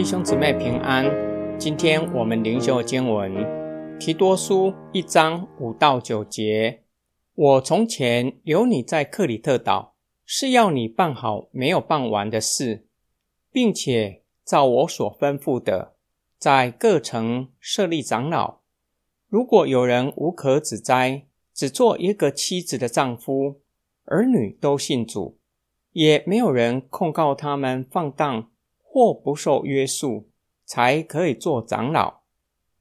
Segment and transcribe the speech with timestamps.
[0.00, 1.04] 弟兄姊妹平安。
[1.58, 3.30] 今天我们灵修经文
[4.00, 6.84] 提多书一章五到九节。
[7.34, 12.86] 我从前留你在克里特岛，是要你办好没有办完的事，
[13.52, 15.92] 并且照我所吩咐的，
[16.38, 18.60] 在各城设立长老。
[19.28, 23.60] 如果有人无可指摘，只做一个妻子的丈夫，
[24.06, 25.36] 儿女都信主，
[25.92, 28.48] 也没有人控告他们放荡
[28.92, 30.28] 或不受约束，
[30.64, 32.22] 才可以做长老。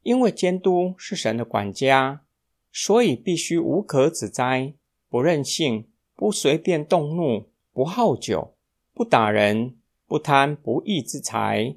[0.01, 2.23] 因为监督是神的管家，
[2.71, 4.73] 所以必须无可指摘，
[5.07, 8.55] 不任性，不随便动怒，不好酒，
[8.91, 9.77] 不打人，
[10.07, 11.75] 不贪不义之财，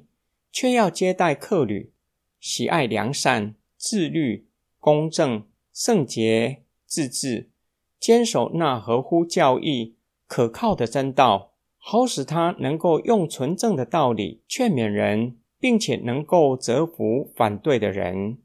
[0.51, 1.93] 却要接待客旅，
[2.39, 4.47] 喜爱良善，自律，
[4.79, 7.51] 公正，圣洁，自治，
[7.99, 9.95] 坚守那合乎教义、
[10.25, 11.52] 可靠的真道。
[11.85, 18.37] 好使他能够用纯正的道理劝勉人，并且能够折服反对的人。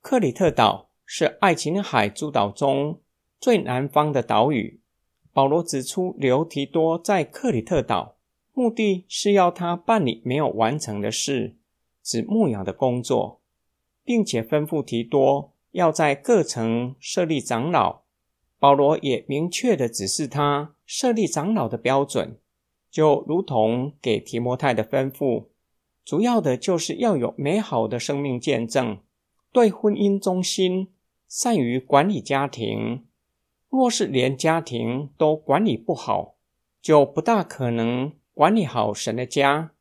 [0.00, 3.00] 克里特岛是爱琴海诸岛中
[3.40, 4.80] 最南方的岛屿。
[5.32, 8.14] 保罗指出，留提多在克里特岛，
[8.52, 11.56] 目的是要他办理没有完成的事，
[12.04, 13.40] 指牧养的工作，
[14.04, 18.02] 并且吩咐提多要在各城设立长老。
[18.60, 22.38] 保罗也明确地指示他设立长老的标准。
[22.94, 25.46] 就如同给提摩太的吩咐，
[26.04, 29.00] 主要的就是要有美好的生命见证，
[29.52, 30.92] 对婚姻忠心，
[31.26, 33.04] 善于管理家庭。
[33.68, 36.36] 若是连家庭都管理不好，
[36.80, 39.72] 就不大可能管理好神的家。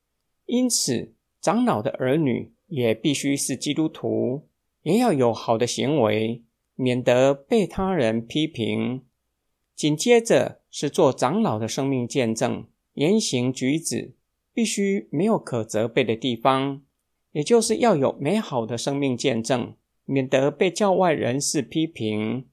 [0.47, 4.47] 因此，长老的儿女也必须是基督徒，
[4.81, 6.41] 也要有好的行为，
[6.73, 9.03] 免得被他人批评。
[9.75, 12.65] 紧接着是做长老的生命见证。
[12.93, 14.13] 言行举止
[14.53, 16.81] 必须没有可责备的地方，
[17.31, 22.45] 也就是要有美好的生命见证，免得被教外人士批评。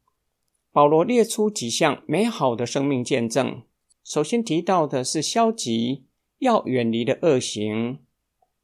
[0.73, 3.63] 保罗列出几项美好的生命见证，
[4.05, 6.05] 首先提到的是消极
[6.39, 7.99] 要远离的恶行，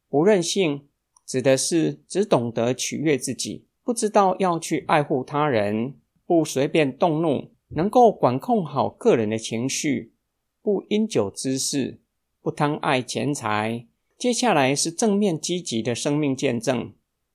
[0.09, 0.87] 不任性，
[1.25, 5.95] 指的是只懂得取悦自己，不知道要去爱护他人，
[6.25, 10.13] 不随便动怒，能够管控好个人的情绪。
[10.67, 12.01] 不因酒滋事，
[12.41, 13.87] 不贪爱钱财。
[14.17, 16.93] 接下来是正面积极的生命见证，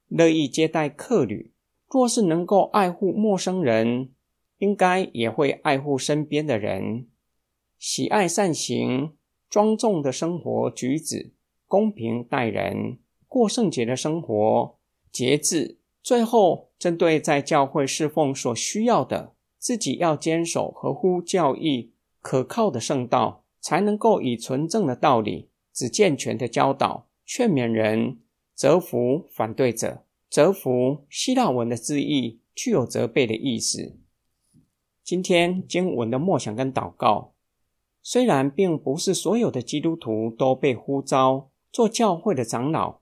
[0.08, 1.54] 乐意接待客旅。
[1.88, 4.10] 若是能够爱护陌生人，
[4.58, 7.08] 应该也会爱护身边的人。
[7.78, 9.14] 喜爱善行，
[9.48, 11.32] 庄重的生活举止，
[11.66, 14.76] 公平待人，过圣洁的生活，
[15.10, 15.78] 节制。
[16.02, 21.94] 最后，针对在教会侍奉所需要的，自己要坚守合乎教义。
[22.22, 28.20] 可靠的圣道，才能够以纯正的道理，指健全的教导，劝勉人，
[28.54, 30.04] 折服反对者。
[30.30, 33.98] 折服希腊文的字义具有责备的意思。
[35.02, 37.34] 今天经文的默想跟祷告，
[38.00, 43.00] 虽然并不是所有的基督徒都被呼召做教会的长老，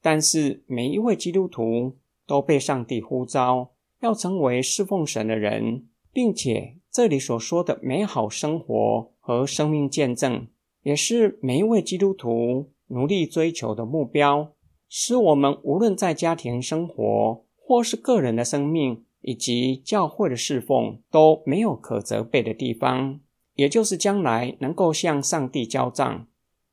[0.00, 6.78] 但是每一位基督徒都被上帝呼召，要成为侍奉神的人，并且。
[6.92, 10.46] 这里所说的美好生活和生命见证，
[10.82, 14.52] 也是每一位基督徒努力追求的目标，
[14.90, 23.20] 使我们无论在家庭生活，或是个人的生命，以及教会的侍奉，都没有可责备的地方。
[23.54, 26.26] 也就是将来能够向上帝交账。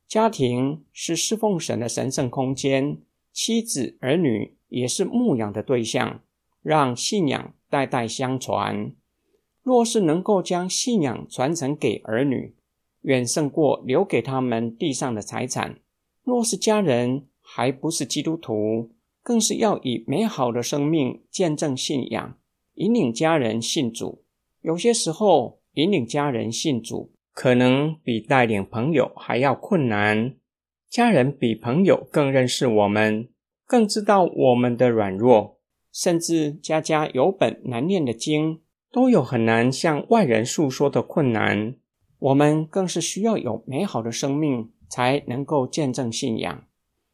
[0.06, 3.02] 家庭是侍奉神的神圣空间，
[3.32, 6.22] 妻子儿女也是牧养的对象，
[6.62, 8.92] 让信仰代代相传。
[9.64, 12.56] 若是能够将信仰传承给儿女，
[13.02, 15.80] 远胜过留给他们地上的财产。
[16.24, 22.38] 若是家人还不是基督徒，更是要以美好的生命见证信仰，
[22.76, 24.24] 引领家人信主。
[24.62, 30.36] 有些时候，引领家人信主，可能比带领朋友还要困难。
[30.90, 33.30] 家人比朋友更认识我们，
[33.66, 35.60] 更知道我们的软弱，
[35.92, 38.62] 甚至家家有本难念的经。
[38.92, 41.76] 都有很难向外人诉说的困难，
[42.18, 46.66] 我们更是需要有美好的生命，才能够见证信仰。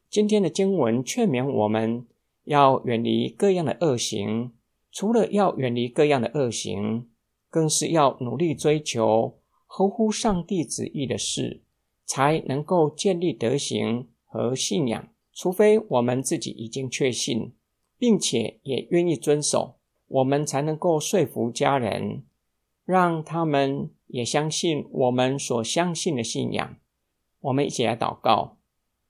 [0.10, 2.06] 今天的经文劝勉我们
[2.46, 4.54] 要远离各样的恶行，
[4.92, 7.10] 除了要远离各样的恶行，
[7.50, 11.62] 更是要努力追求合乎上帝旨意的事，
[12.06, 15.10] 才能够建立德行和信仰。
[15.34, 17.52] 除非我们自己已经确信，
[17.98, 19.76] 并且也愿意遵守。
[20.08, 22.24] 我们才能够说服家人，
[22.86, 26.78] 让他们也相信我们所相信的信仰。
[27.42, 28.58] 我们一起来祷告：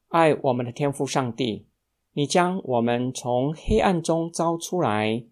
[0.07, 1.68] 爱我们的天父上帝，
[2.13, 5.25] 你将我们从黑暗中招出来，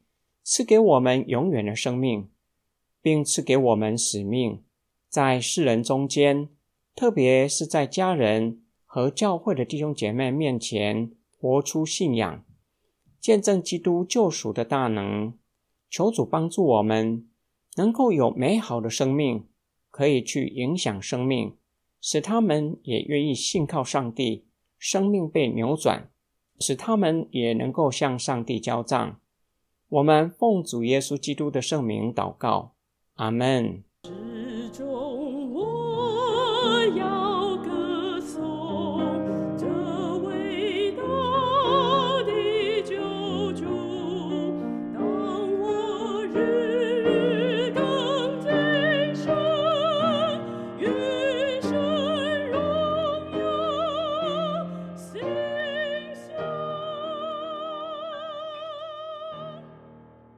[0.44, 2.30] 赐给我们永远的生命，
[3.02, 4.62] 并赐给我们使命，
[5.08, 6.50] 在世人中间，
[6.94, 12.44] 特别是在家人和教会的弟兄姐妹面前，活出信仰，
[13.22, 15.34] 见证基督救赎的大能。
[15.94, 17.28] 求主帮助我们，
[17.76, 19.46] 能够有美好的生命，
[19.92, 21.56] 可以去影响生命，
[22.02, 24.48] 使他们也愿意信靠上帝。
[24.80, 26.10] 生命被扭转，
[26.60, 29.20] 使他们也能够向上帝交账。
[29.88, 32.74] 我们奉主耶稣基督的圣名祷告，
[33.14, 33.84] 阿门。